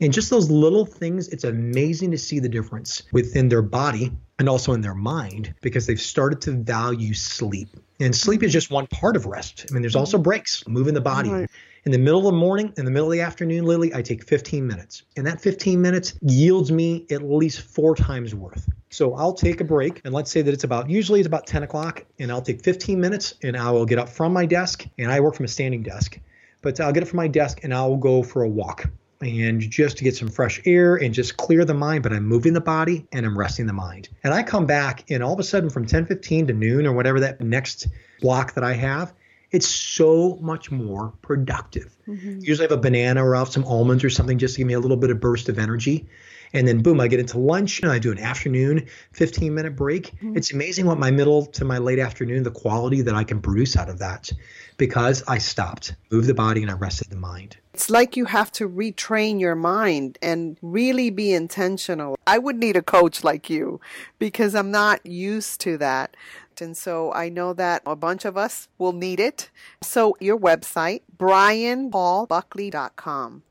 [0.00, 4.48] And just those little things, it's amazing to see the difference within their body and
[4.48, 7.68] also in their mind because they've started to value sleep.
[7.98, 9.64] And sleep is just one part of rest.
[9.70, 11.30] I mean, there's also breaks, moving the body.
[11.30, 11.50] Right.
[11.86, 14.24] In the middle of the morning, in the middle of the afternoon, Lily, I take
[14.24, 15.04] 15 minutes.
[15.16, 18.68] And that 15 minutes yields me at least four times worth.
[18.90, 21.62] So I'll take a break, and let's say that it's about usually it's about 10
[21.62, 25.12] o'clock, and I'll take 15 minutes, and I will get up from my desk, and
[25.12, 26.18] I work from a standing desk,
[26.66, 29.98] but I'll get up from my desk and I'll go for a walk and just
[29.98, 33.06] to get some fresh air and just clear the mind but i'm moving the body
[33.12, 35.86] and i'm resting the mind and i come back and all of a sudden from
[35.86, 37.86] 10:15 to noon or whatever that next
[38.20, 39.14] block that i have
[39.52, 41.96] it's so much more productive.
[42.06, 42.40] Mm-hmm.
[42.40, 44.74] Usually I have a banana or have some almonds or something just to give me
[44.74, 46.06] a little bit of burst of energy.
[46.52, 50.14] And then boom, I get into lunch and I do an afternoon 15 minute break.
[50.16, 50.36] Mm-hmm.
[50.36, 53.76] It's amazing what my middle to my late afternoon, the quality that I can produce
[53.76, 54.30] out of that
[54.76, 57.56] because I stopped, moved the body, and I rested the mind.
[57.74, 62.18] It's like you have to retrain your mind and really be intentional.
[62.26, 63.80] I would need a coach like you
[64.18, 66.16] because I'm not used to that.
[66.60, 69.50] And so I know that a bunch of us will need it.
[69.82, 73.42] So your website, bryanpaulbuckley.com.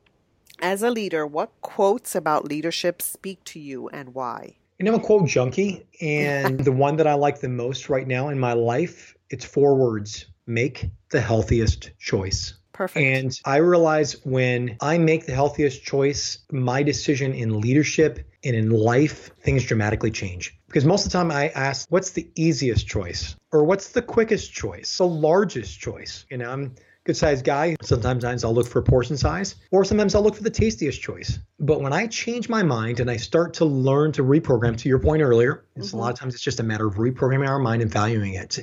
[0.60, 4.56] As a leader, what quotes about leadership speak to you and why?
[4.78, 8.28] And I'm a quote junkie, and the one that I like the most right now
[8.28, 12.54] in my life, it's four words: make the healthiest choice.
[12.72, 13.06] Perfect.
[13.06, 18.68] And I realize when I make the healthiest choice, my decision in leadership and in
[18.68, 20.54] life, things dramatically change.
[20.66, 23.34] Because most of the time I ask, what's the easiest choice?
[23.50, 24.98] Or what's the quickest choice?
[24.98, 26.26] The largest choice?
[26.30, 26.74] You know, I'm
[27.06, 27.76] good sized guy.
[27.82, 31.38] Sometimes I'll look for portion size, or sometimes I'll look for the tastiest choice.
[31.60, 34.98] But when I change my mind and I start to learn to reprogram, to your
[34.98, 35.96] point earlier, mm-hmm.
[35.96, 38.58] a lot of times it's just a matter of reprogramming our mind and valuing it.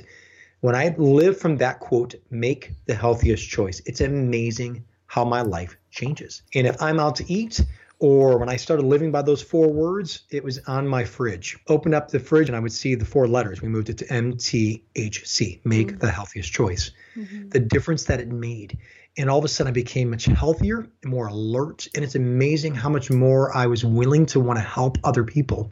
[0.60, 5.76] When I live from that quote, make the healthiest choice, it's amazing how my life
[5.90, 6.42] changes.
[6.54, 7.64] And if I'm out to eat,
[7.98, 11.58] or when I started living by those four words, it was on my fridge.
[11.68, 13.62] Open up the fridge and I would see the four letters.
[13.62, 15.98] We moved it to MTHC, make mm-hmm.
[15.98, 16.90] the healthiest choice.
[17.16, 17.50] Mm-hmm.
[17.50, 18.78] The difference that it made.
[19.16, 21.86] And all of a sudden, I became much healthier, and more alert.
[21.94, 25.70] And it's amazing how much more I was willing to want to help other people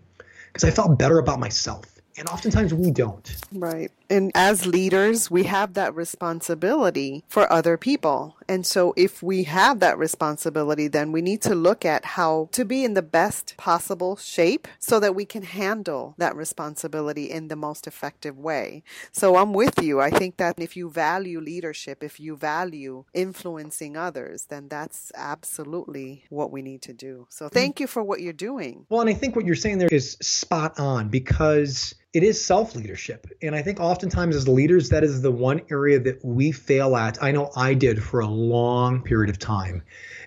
[0.53, 1.87] because I felt better about myself.
[2.17, 3.35] And oftentimes we don't.
[3.53, 3.91] Right.
[4.13, 8.37] And as leaders, we have that responsibility for other people.
[8.47, 12.67] And so if we have that responsibility, then we need to look at how to
[12.67, 17.57] be in the best possible shape so that we can handle that responsibility in the
[17.57, 18.83] most effective way.
[19.13, 20.03] So I'm with you.
[20.03, 26.27] I think that if you value leadership, if you value influencing others, then that's absolutely
[26.29, 27.27] what we need to do.
[27.31, 28.85] So thank you for what you're doing.
[28.91, 32.75] Well, and I think what you're saying there is spot on because it is self
[32.75, 33.27] leadership.
[33.41, 37.23] And I think oftentimes as leaders, that is the one area that we fail at.
[37.23, 39.83] I know I did for a long period of time.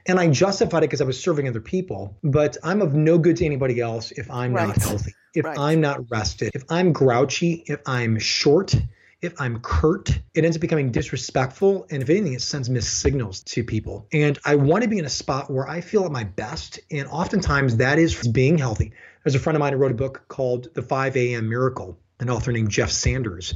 [0.08, 3.38] And I justified it because I was serving other people, but I'm of no good
[3.38, 4.68] to anybody else if I'm right.
[4.68, 5.58] not healthy, if right.
[5.58, 8.76] I'm not rested, if I'm grouchy, if I'm short,
[9.22, 11.88] if I'm curt, it ends up becoming disrespectful.
[11.90, 14.08] And if anything, it sends missed signals to people.
[14.14, 16.80] And I want to be in a spot where I feel at my best.
[16.92, 18.94] And oftentimes that is being healthy.
[19.26, 21.50] There's a friend of mine who wrote a book called The 5 a.m.
[21.50, 23.56] Miracle, an author named Jeff Sanders.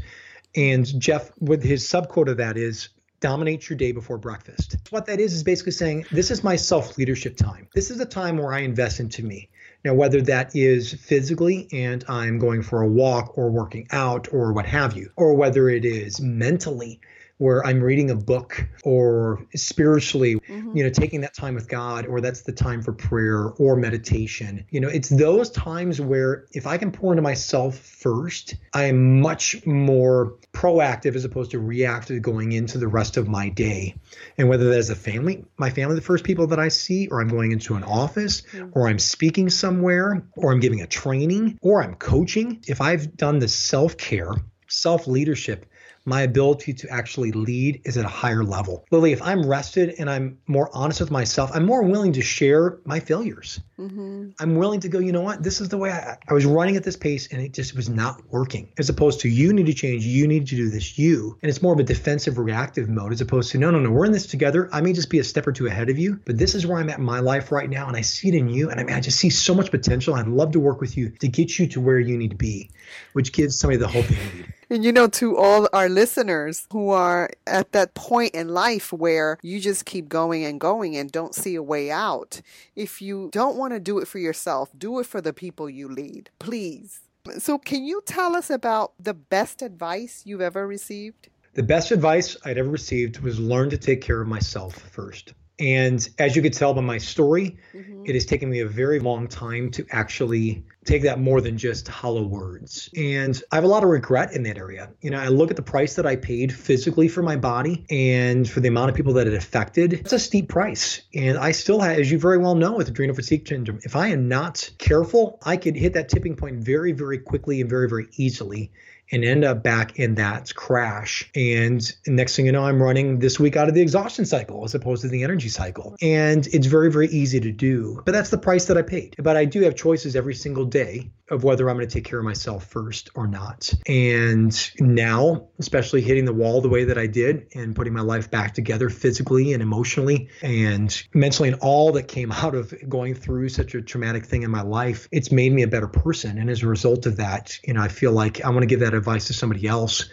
[0.56, 4.78] And Jeff, with his subquote of that is dominate your day before breakfast.
[4.90, 7.68] What that is is basically saying this is my self leadership time.
[7.76, 9.52] This is a time where I invest into me.
[9.86, 14.52] Now, whether that is physically and I'm going for a walk or working out or
[14.54, 17.00] what have you, or whether it is mentally
[17.40, 20.76] where I'm reading a book or spiritually, mm-hmm.
[20.76, 24.66] you know, taking that time with God, or that's the time for prayer or meditation.
[24.70, 29.22] You know, it's those times where if I can pour into myself first, I am
[29.22, 33.96] much more proactive as opposed to reactive going into the rest of my day.
[34.38, 37.30] And whether that's a family, my family, the first people that I see, or I'm
[37.30, 38.72] going into an office, mm-hmm.
[38.74, 43.40] or I'm speaking somewhere, or I'm giving a training, or I'm coaching, if I've done
[43.40, 44.34] the self care,
[44.68, 45.66] self leadership,
[46.10, 48.84] my ability to actually lead is at a higher level.
[48.92, 52.80] Lily, if I'm rested and I'm more honest with myself, I'm more willing to share
[52.84, 53.62] my failures.
[53.80, 54.32] Mm-hmm.
[54.40, 55.44] I'm willing to go, you know what?
[55.44, 57.90] This is the way I, I was running at this pace and it just was
[57.90, 58.74] not working.
[58.80, 61.38] As opposed to you need to change, you need to do this, you.
[61.44, 64.06] And it's more of a defensive reactive mode as opposed to, no, no, no, we're
[64.06, 64.68] in this together.
[64.74, 66.80] I may just be a step or two ahead of you, but this is where
[66.80, 67.88] I'm at in my life right now.
[67.88, 68.72] And I see it in you.
[68.72, 70.16] And I mean, I just see so much potential.
[70.16, 72.72] I'd love to work with you to get you to where you need to be,
[73.14, 74.54] which gives somebody the hope they need.
[74.72, 79.40] And you know, to all our listeners who are at that point in life where
[79.42, 82.42] you just keep going and going and don't see a way out,
[82.76, 85.88] if you don't want to do it for yourself, do it for the people you
[85.88, 87.02] lead, please.
[87.40, 91.30] So, can you tell us about the best advice you've ever received?
[91.56, 95.34] The best advice I'd ever received was learn to take care of myself first.
[95.60, 98.04] And as you could tell by my story, mm-hmm.
[98.06, 101.88] it has taken me a very long time to actually take that more than just
[101.88, 102.90] hollow words.
[102.96, 104.90] And I have a lot of regret in that area.
[105.02, 108.50] You know, I look at the price that I paid physically for my body and
[108.50, 109.94] for the amount of people that it affected.
[109.94, 111.02] It's a steep price.
[111.14, 114.08] And I still have, as you very well know, with adrenal fatigue syndrome, if I
[114.08, 118.08] am not careful, I could hit that tipping point very, very quickly and very, very
[118.18, 118.72] easily
[119.12, 121.30] and end up back in that crash.
[121.36, 124.76] And next thing you know, I'm running this week out of the exhaustion cycle as
[124.76, 125.96] opposed to the energy cycle.
[126.02, 128.02] And it's very, very easy to do.
[128.06, 129.16] But that's the price that I paid.
[129.18, 132.20] But I do have choices every single day of whether I'm going to take care
[132.20, 133.72] of myself first or not.
[133.88, 138.32] And now, especially hitting the wall the way that I did and putting my life
[138.32, 143.50] back together physically and emotionally and mentally, and all that came out of going through
[143.50, 146.38] such a traumatic thing in my life, it's made me a better person.
[146.38, 148.80] And as a result of that, you know, I feel like I want to give
[148.82, 150.08] that advice to somebody else.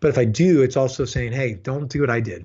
[0.00, 2.44] But if I do, it's also saying, hey, don't do what I did.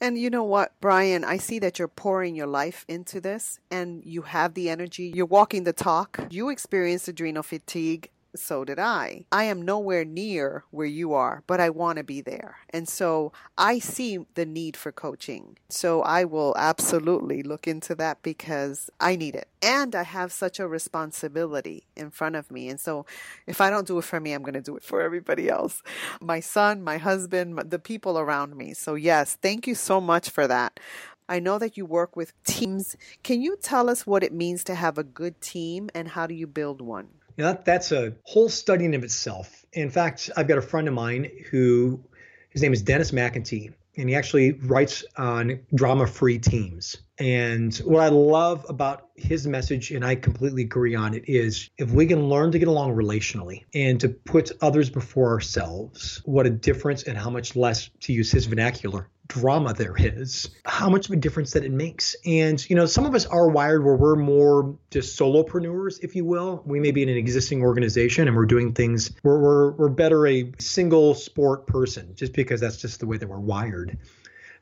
[0.00, 4.02] And you know what, Bryan, I see that you're pouring your life into this and
[4.04, 5.12] you have the energy.
[5.14, 6.20] You're walking the talk.
[6.30, 9.24] You experienced adrenal fatigue so did I.
[9.32, 12.58] I am nowhere near where you are, but I want to be there.
[12.70, 15.58] And so I see the need for coaching.
[15.68, 19.48] So I will absolutely look into that because I need it.
[19.62, 22.68] And I have such a responsibility in front of me.
[22.68, 23.06] And so
[23.46, 25.82] if I don't do it for me, I'm going to do it for everybody else
[26.20, 28.74] my son, my husband, the people around me.
[28.74, 30.80] So, yes, thank you so much for that.
[31.28, 32.96] I know that you work with teams.
[33.22, 36.34] Can you tell us what it means to have a good team and how do
[36.34, 37.08] you build one?
[37.38, 39.64] Yeah, that, that's a whole study in of itself.
[39.72, 42.02] In fact, I've got a friend of mine who
[42.50, 46.96] his name is Dennis McEntee, and he actually writes on drama-free teams.
[47.18, 51.90] And what I love about his message, and I completely agree on it, is if
[51.92, 56.50] we can learn to get along relationally and to put others before ourselves, what a
[56.50, 61.12] difference and how much less, to use his vernacular, drama there is, how much of
[61.12, 62.16] a difference that it makes.
[62.26, 66.24] And, you know, some of us are wired where we're more just solopreneurs, if you
[66.24, 66.62] will.
[66.66, 70.26] We may be in an existing organization and we're doing things where we're, we're better
[70.26, 73.98] a single sport person just because that's just the way that we're wired.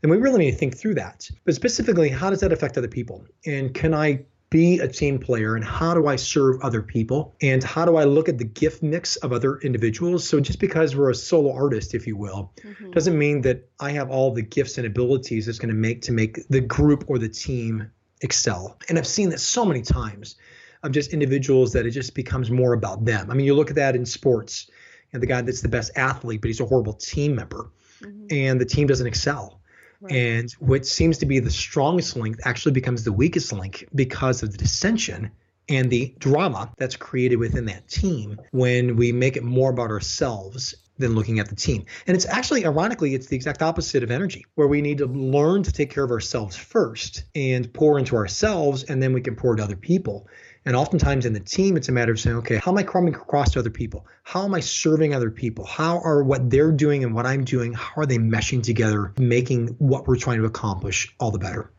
[0.03, 1.29] And we really need to think through that.
[1.45, 3.25] But specifically, how does that affect other people?
[3.47, 7.63] And can I be a team player and how do I serve other people and
[7.65, 10.27] how do I look at the gift mix of other individuals.
[10.27, 12.91] So just because we're a solo artist, if you will, mm-hmm.
[12.93, 16.13] doesn't mean that I have all the gifts and abilities that's going to make to
[16.13, 17.91] make the group or the team
[18.23, 18.79] excel.
[18.89, 20.37] And I've seen that so many times
[20.83, 23.31] of just individuals that it just becomes more about them.
[23.31, 24.71] I mean, you look at that in sports,
[25.13, 28.27] and the guy that's the best athlete, but he's a horrible team member, mm-hmm.
[28.31, 29.61] and the team doesn't excel.
[30.01, 30.15] Right.
[30.15, 34.53] And what seems to be the strongest link actually becomes the weakest link because of
[34.53, 35.31] the dissension
[35.69, 40.75] and the drama that's created within that team when we make it more about ourselves
[40.99, 41.85] than looking at the team.
[42.07, 45.63] And it's actually, ironically, it's the exact opposite of energy, where we need to learn
[45.63, 49.57] to take care of ourselves first and pour into ourselves, and then we can pour
[49.57, 50.27] to other people.
[50.67, 53.15] And oftentimes in the team, it's a matter of saying, okay, how am I coming
[53.15, 54.05] across to other people?
[54.25, 55.65] How am I serving other people?
[55.65, 59.69] How are what they're doing and what I'm doing, how are they meshing together, making
[59.79, 61.71] what we're trying to accomplish all the better?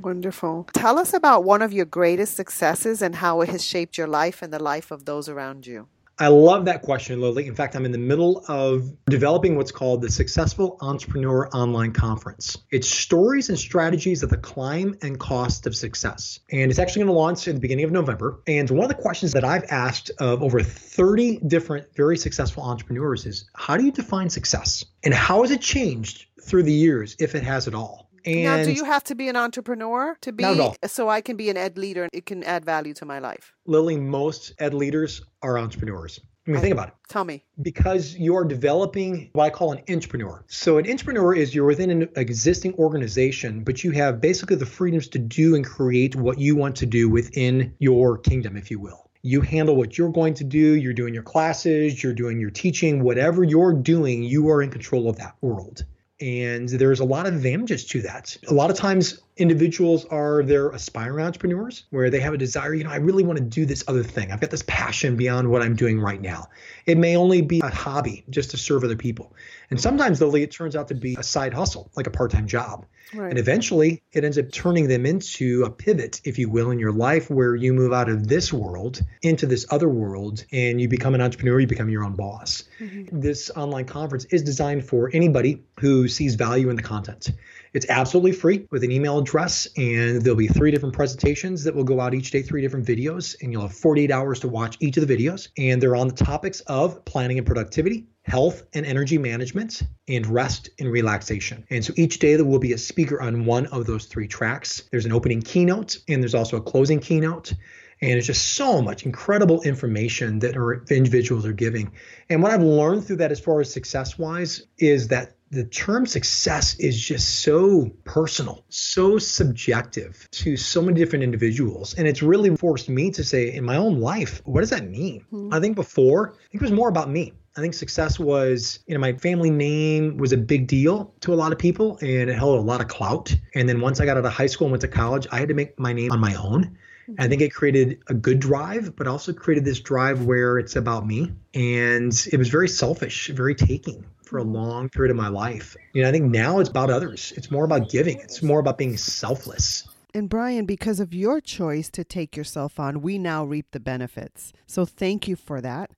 [0.00, 0.66] Wonderful.
[0.72, 4.40] Tell us about one of your greatest successes and how it has shaped your life
[4.40, 5.88] and the life of those around you.
[6.18, 7.46] I love that question, Lily.
[7.46, 12.58] In fact, I'm in the middle of developing what's called the Successful Entrepreneur Online Conference.
[12.70, 16.38] It's stories and strategies of the climb and cost of success.
[16.50, 18.40] And it's actually going to launch in the beginning of November.
[18.46, 23.26] And one of the questions that I've asked of over 30 different very successful entrepreneurs
[23.26, 24.84] is how do you define success?
[25.02, 28.11] And how has it changed through the years, if it has at all?
[28.24, 31.50] And now, do you have to be an entrepreneur to be so I can be
[31.50, 33.52] an ed leader and it can add value to my life?
[33.66, 36.20] Lily, most ed leaders are entrepreneurs.
[36.46, 36.94] I mean, think about it.
[37.08, 37.44] Tell me.
[37.60, 40.42] Because you're developing what I call an intrapreneur.
[40.48, 45.06] So, an intrapreneur is you're within an existing organization, but you have basically the freedoms
[45.08, 49.08] to do and create what you want to do within your kingdom, if you will.
[49.22, 50.74] You handle what you're going to do.
[50.74, 55.08] You're doing your classes, you're doing your teaching, whatever you're doing, you are in control
[55.08, 55.84] of that world.
[56.20, 58.36] And there's a lot of advantages to that.
[58.48, 62.84] A lot of times, individuals are they're aspiring entrepreneurs where they have a desire, you
[62.84, 64.30] know, I really want to do this other thing.
[64.30, 66.48] I've got this passion beyond what I'm doing right now.
[66.84, 69.34] It may only be a hobby just to serve other people.
[69.70, 72.46] And sometimes, though, it turns out to be a side hustle, like a part time
[72.46, 72.84] job.
[73.14, 73.30] Right.
[73.30, 76.92] And eventually, it ends up turning them into a pivot, if you will, in your
[76.92, 81.14] life where you move out of this world into this other world and you become
[81.14, 82.64] an entrepreneur, you become your own boss.
[82.80, 83.20] Mm-hmm.
[83.20, 87.30] This online conference is designed for anybody who sees value in the content.
[87.74, 91.84] It's absolutely free with an email address, and there'll be three different presentations that will
[91.84, 94.98] go out each day, three different videos, and you'll have 48 hours to watch each
[94.98, 95.48] of the videos.
[95.56, 100.68] And they're on the topics of planning and productivity, health and energy management, and rest
[100.78, 101.64] and relaxation.
[101.70, 104.82] And so each day there will be a speaker on one of those three tracks.
[104.90, 107.54] There's an opening keynote, and there's also a closing keynote.
[108.02, 111.92] And it's just so much incredible information that our individuals are giving.
[112.28, 116.06] And what I've learned through that, as far as success wise, is that the term
[116.06, 121.92] success is just so personal, so subjective to so many different individuals.
[121.94, 125.26] And it's really forced me to say in my own life, what does that mean?
[125.30, 125.52] Mm-hmm.
[125.52, 127.34] I think before, I think it was more about me.
[127.54, 131.36] I think success was, you know, my family name was a big deal to a
[131.36, 133.36] lot of people and it held a lot of clout.
[133.54, 135.48] And then once I got out of high school and went to college, I had
[135.48, 136.78] to make my name on my own.
[137.18, 141.06] I think it created a good drive, but also created this drive where it's about
[141.06, 141.30] me.
[141.52, 145.76] And it was very selfish, very taking for a long period of my life.
[145.92, 147.34] You know, I think now it's about others.
[147.36, 148.18] It's more about giving.
[148.18, 149.86] It's more about being selfless.
[150.14, 154.54] And Bryan, because of your choice to take yourself on, we now reap the benefits.
[154.66, 155.90] So thank you for that.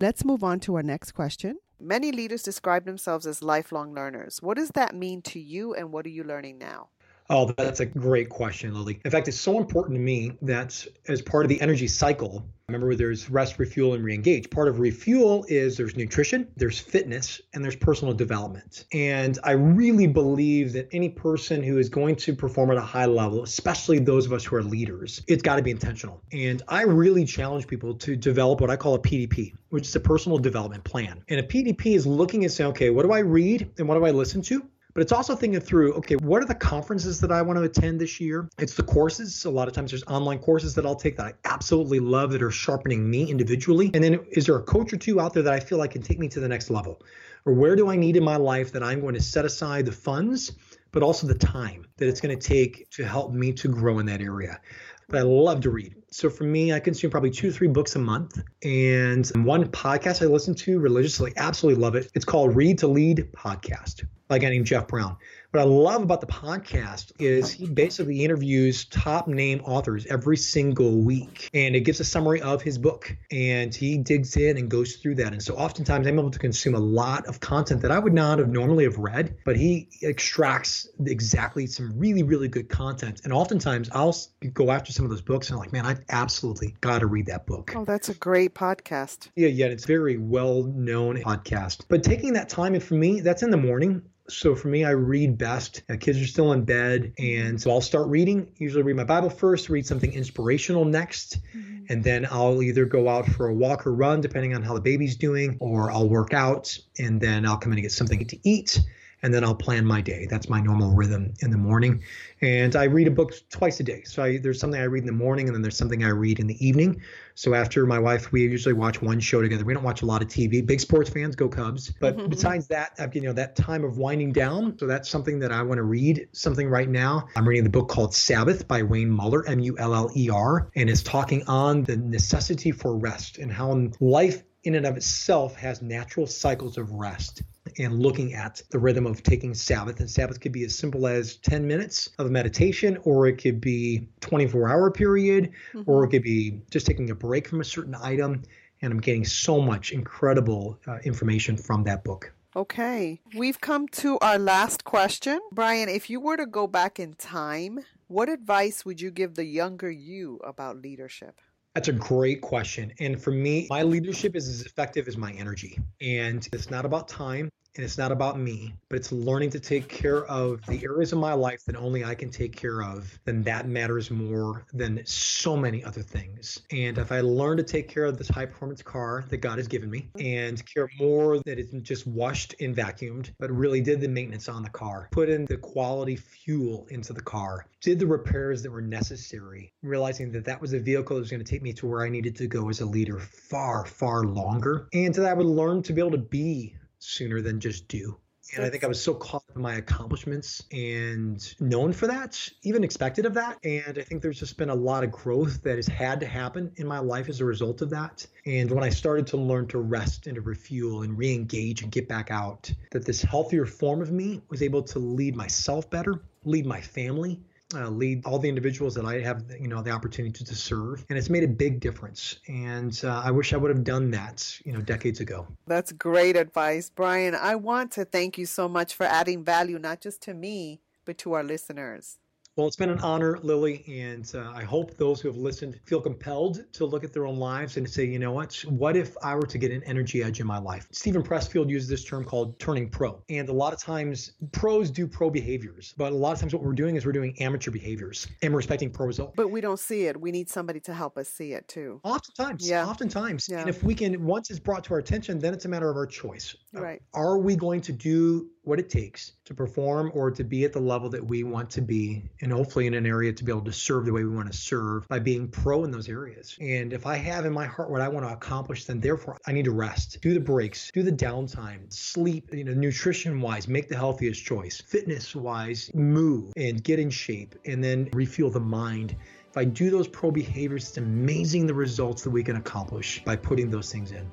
[0.00, 1.58] Let's move on to our next question.
[1.78, 4.42] Many leaders describe themselves as lifelong learners.
[4.42, 6.88] What does that mean to you and what are you learning now?
[7.28, 9.00] Oh, that's a great question, Lily.
[9.04, 12.94] In fact, it's so important to me that as part of the energy cycle, remember
[12.94, 14.50] there's rest, refuel, and reengage.
[14.50, 18.84] Part of refuel is there's nutrition, there's fitness, and there's personal development.
[18.92, 23.06] And I really believe that any person who is going to perform at a high
[23.06, 26.22] level, especially those of us who are leaders, it's got to be intentional.
[26.32, 30.00] And I really challenge people to develop what I call a PDP, which is a
[30.00, 31.22] personal development plan.
[31.28, 34.04] And a PDP is looking and saying, okay, what do I read and what do
[34.04, 34.68] I listen to?
[34.96, 38.00] But it's also thinking through okay what are the conferences that i want to attend
[38.00, 38.48] this year?
[38.58, 39.44] It's the courses.
[39.44, 42.42] A lot of times there's online courses that i'll take that i absolutely love that
[42.42, 43.90] are sharpening me individually.
[43.92, 46.00] And then is there a coach or two out there that i feel like can
[46.00, 47.02] take me to the next level?
[47.44, 49.92] Or where do i need in my life that i'm going to set aside the
[49.92, 50.52] funds
[50.92, 54.06] but also the time that it's going to take to help me to grow in
[54.06, 54.62] that area?
[55.08, 55.94] But I love to read.
[56.16, 58.42] So for me, I consume probably two, three books a month.
[58.64, 62.10] And one podcast I listen to religiously, absolutely love it.
[62.14, 65.18] It's called Read to Lead Podcast by a guy named Jeff Brown.
[65.52, 70.98] What I love about the podcast is he basically interviews top name authors every single
[70.98, 74.96] week and it gives a summary of his book and he digs in and goes
[74.96, 75.32] through that.
[75.32, 78.38] And so oftentimes I'm able to consume a lot of content that I would not
[78.38, 83.22] have normally have read, but he extracts exactly some really, really good content.
[83.24, 84.14] And oftentimes I'll
[84.52, 87.26] go after some of those books and I'm like, man, I absolutely got to read
[87.26, 87.72] that book.
[87.74, 89.28] Oh, that's a great podcast.
[89.36, 91.84] Yeah, yeah, it's very well known podcast.
[91.88, 94.90] But taking that time, and for me, that's in the morning so for me, I
[94.90, 95.82] read best.
[95.88, 98.52] Uh, kids are still in bed, and so I'll start reading.
[98.56, 101.84] Usually, read my Bible first, read something inspirational next, mm-hmm.
[101.88, 104.80] and then I'll either go out for a walk or run, depending on how the
[104.80, 108.48] baby's doing, or I'll work out, and then I'll come in and get something to
[108.48, 108.80] eat
[109.26, 110.28] and then I'll plan my day.
[110.30, 112.00] That's my normal rhythm in the morning.
[112.42, 114.04] And I read a book twice a day.
[114.04, 116.38] So I, there's something I read in the morning, and then there's something I read
[116.38, 117.02] in the evening.
[117.34, 119.64] So after my wife, we usually watch one show together.
[119.64, 120.64] We don't watch a lot of TV.
[120.64, 121.92] Big sports fans, go Cubs.
[122.00, 122.28] But mm-hmm.
[122.28, 124.78] besides that, I've, you know, that time of winding down.
[124.78, 126.28] So that's something that I want to read.
[126.30, 127.26] Something right now.
[127.34, 131.96] I'm reading the book called Sabbath by Wayne Muller, M-U-L-L-E-R, and is talking on the
[131.96, 137.42] necessity for rest and how life in and of itself has natural cycles of rest
[137.78, 140.00] and looking at the rhythm of taking Sabbath.
[140.00, 144.08] And Sabbath could be as simple as 10 minutes of meditation, or it could be
[144.20, 145.88] 24 hour period, mm-hmm.
[145.88, 148.42] or it could be just taking a break from a certain item.
[148.82, 152.32] And I'm getting so much incredible uh, information from that book.
[152.56, 155.38] Okay, we've come to our last question.
[155.52, 159.44] Bryan, if you were to go back in time, what advice would you give the
[159.44, 161.40] younger you about leadership?
[161.76, 162.90] That's a great question.
[163.00, 165.78] And for me, my leadership is as effective as my energy.
[166.00, 169.88] And it's not about time and it's not about me, but it's learning to take
[169.88, 173.42] care of the areas of my life that only I can take care of, then
[173.42, 176.62] that matters more than so many other things.
[176.72, 179.68] And if I learn to take care of this high performance car that God has
[179.68, 184.08] given me and care more that it's just washed and vacuumed, but really did the
[184.08, 188.62] maintenance on the car, put in the quality fuel into the car, did the repairs
[188.62, 191.72] that were necessary, realizing that that was a vehicle that was going to take me
[191.74, 195.34] to where I needed to go as a leader far, far longer, and that I
[195.34, 198.18] would learn to be able to be sooner than just do.
[198.54, 202.48] And I think I was so caught up in my accomplishments and known for that,
[202.62, 203.58] even expected of that.
[203.64, 206.70] And I think there's just been a lot of growth that has had to happen
[206.76, 208.24] in my life as a result of that.
[208.44, 211.90] And when I started to learn to rest and to refuel and re engage and
[211.90, 216.22] get back out, that this healthier form of me was able to lead myself better,
[216.44, 217.40] lead my family,
[217.74, 221.18] uh, lead all the individuals that I have, you know, the opportunity to, serve, and
[221.18, 222.38] it's made a big difference.
[222.48, 225.46] And uh, I wish I would have done that, you know, decades ago.
[225.66, 227.34] That's great advice, Bryan.
[227.34, 231.18] I want to thank you so much for adding value, not just to me, but
[231.18, 232.18] to our listeners.
[232.56, 236.00] Well, it's been an honor, Lily, and uh, I hope those who have listened feel
[236.00, 238.54] compelled to look at their own lives and say, you know what?
[238.66, 240.88] What if I were to get an energy edge in my life?
[240.90, 243.22] Steven Pressfield uses this term called turning pro.
[243.28, 246.62] And a lot of times, pros do pro behaviors, but a lot of times what
[246.62, 249.34] we're doing is we're doing amateur behaviors and we're expecting pro results.
[249.36, 250.18] But we don't see it.
[250.18, 252.00] We need somebody to help us see it too.
[252.04, 252.86] Oftentimes, yeah.
[252.86, 253.50] Oftentimes.
[253.50, 253.60] Yeah.
[253.60, 255.96] And if we can, once it's brought to our attention, then it's a matter of
[255.98, 256.56] our choice.
[256.72, 257.02] Right.
[257.14, 260.72] Uh, are we going to do what it takes to perform or to be at
[260.72, 263.62] the level that we want to be and hopefully in an area to be able
[263.62, 266.56] to serve the way we want to serve by being pro in those areas.
[266.60, 269.52] And if i have in my heart what i want to accomplish then therefore i
[269.52, 273.88] need to rest do the breaks do the downtime sleep you know nutrition wise make
[273.88, 279.14] the healthiest choice fitness wise move and get in shape and then refuel the mind.
[279.50, 283.36] If i do those pro behaviors it's amazing the results that we can accomplish by
[283.36, 284.28] putting those things in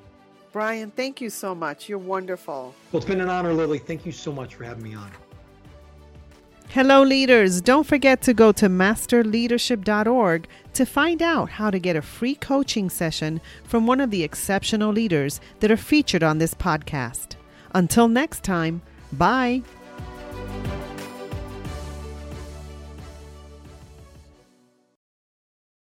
[0.54, 1.88] Bryan, thank you so much.
[1.88, 2.76] You're wonderful.
[2.92, 3.80] Well, it's been an honor, Lily.
[3.80, 5.10] Thank you so much for having me on.
[6.68, 7.60] Hello, leaders.
[7.60, 12.88] Don't forget to go to masterleadership.org to find out how to get a free coaching
[12.88, 17.34] session from one of the exceptional leaders that are featured on this podcast.
[17.74, 18.80] Until next time,
[19.12, 19.60] bye.